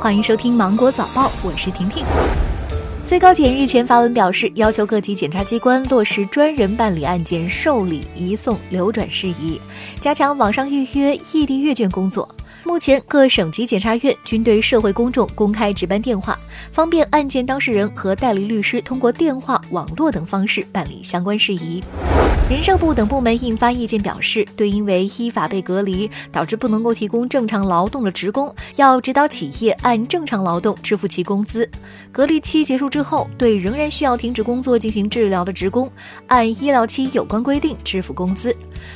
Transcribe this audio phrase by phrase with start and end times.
[0.00, 2.02] 欢迎收听《芒果早报》，我是婷婷。
[3.04, 9.60] 最高检日前发文表示，要求各级检察机关落实专人办理案件受理、移送、流转事宜，
[10.00, 12.26] 加强网上预约、异地阅卷工作。
[12.64, 16.38] 目前，各省级检察院均对社会公众公开值班电话，
[16.72, 21.84] 方便案件当事人和代理律师通过电话、网络等方式办理相关事宜。
[22.48, 31.68] 人社部等部门印发意见表示，对因为依法被隔离导致不能够提供正常劳动的职工，要指导企业按正常劳动支付其工资。
[32.10, 35.88] 隔离期结束之后，对仍然需要停止工作进行治疗的职工，
[36.26, 38.54] 按医疗期有关规定支付工资。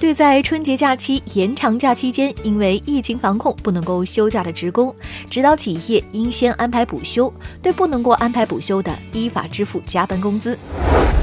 [0.00, 4.92] 对在春节假期、延长假期间因为疫情防控不能够休假的职工，
[5.30, 7.32] 指导企业应先安排补休，
[7.62, 10.58] 对不能够安排补休的，依法支付加班工资。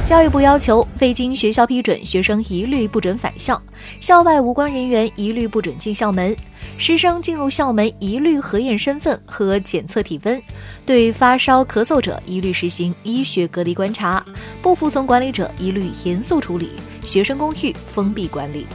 [0.06, 3.56] 教育部要求，未经学校批准，学生一律不准返校；
[4.02, 6.36] 校外无关人员一律不准进校门；
[6.78, 10.38] 师生进入校门一律核验身份和检测体温；
[10.86, 14.22] 对发烧咳嗽者一律实行医学隔离观察；
[14.62, 16.68] 不服从管理者一律严肃处理；
[17.06, 18.66] 学生公寓封闭管理；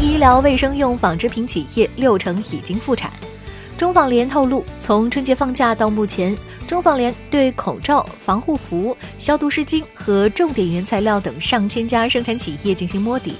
[0.00, 3.12] 医疗卫生用纺织品企业六成已经复产。
[3.78, 6.36] 中纺联透露，从春节放假到目前。
[6.66, 13.34] 中纺联对口罩、防护服、消毒湿巾和重点原材料等上千家生产企业进行摸底，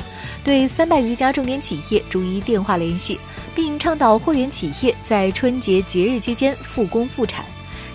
[0.44, 3.18] 对三百余家重点企业逐一电话联系，
[3.54, 7.44] 并倡导会员企业在春节节日期间复工复产。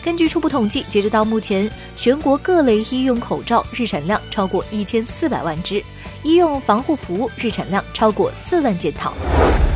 [0.03, 5.81] 根据初步统计，截止到目前，全国各类医用口罩日产量超过一千四百万只，
[6.23, 9.13] 医用防护服日产量超过四万件套。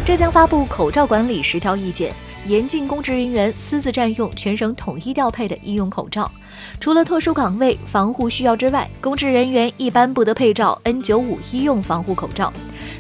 [0.04, 2.14] 浙江发布口罩管理十条意见。
[2.46, 6.30] 严禁公职人员私自占用全省统一调配的医用口罩，
[6.80, 12.54] 除了特殊岗位防护需要之外，公职人员一般不得配照 N95 医用防护口罩。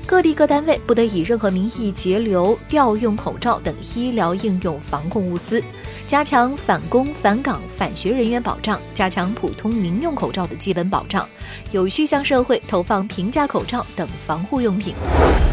[0.06, 5.64] 各地各单位不得以任何名义截留、调用口罩等医疗应用防控物资。
[6.06, 11.28] 加强返工返岗返学人员保障，加强普通民用口罩的基本保障，
[11.72, 14.94] 有序向社会投放平价口罩等防护用品。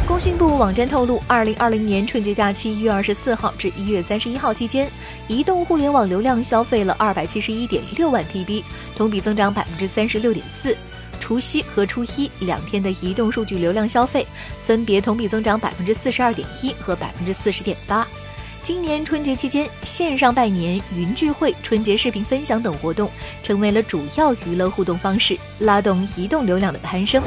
[0.06, 4.91] 工信部网站透露，二零二零年春节假期一月二十四号至一月三十一号期间，
[5.27, 8.62] 移动互联网流量消费了二百七十一点六万 TB，
[8.94, 10.77] 同比增长百分之三十六点四。
[11.22, 14.27] 除夕和初一两天的移动数据流量消费，
[14.60, 18.05] 分别同比增长百分之四十二点一和百分之四十点八。
[18.60, 23.09] 今年春节期间，线上拜年、云聚会、春节视频分享等活动
[23.41, 27.22] 成为了主要娱乐互动方式，拉动移动流量的攀升。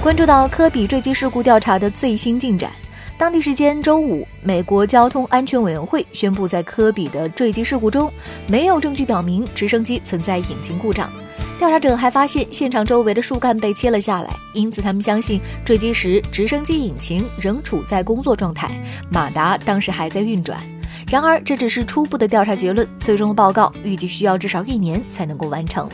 [0.00, 2.70] 关注到科比坠机事故调查的最新进展，
[3.18, 8.12] 当地时间周五，美国交通安全委员会宣布，在科比的坠机事故中，
[8.46, 11.12] 没有证据表明直升机存在引擎故障。
[11.58, 18.70] 调查者还发现，现场周围的树干被切了下来，因此他们相信坠机时直升机引擎仍处在工作状态，
[19.10, 20.58] 马达当时还在运转。
[21.08, 25.88] 然而，这只是初步的调查结论，最终的报告预计需要至少一年才能够完成。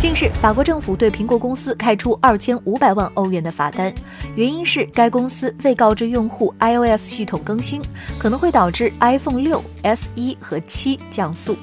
[0.00, 3.92] 近日，法国政府对苹果公司开出二千五百万欧元的罚单，
[4.34, 7.82] 原因是该公司未告知用户 iOS 系统更新
[8.18, 11.54] 可能会导致 iPhone 六、S 一和七降速。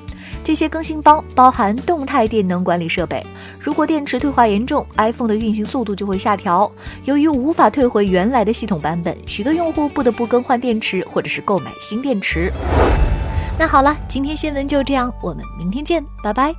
[0.43, 3.25] 这些更新包包含动态电能管理设备，
[3.59, 6.71] 如果电池退化严重，iPhone 的运行速度就会下调。
[7.05, 12.53] 由于无法退回原来的系统版本，许多用户不得不更换电池或者是购买新电池。
[13.57, 16.53] 那好了，今天新闻就这样，我们明天见，拜拜。